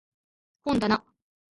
[0.63, 1.05] 本だな